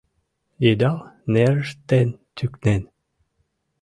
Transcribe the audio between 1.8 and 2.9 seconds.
ден тӱкнен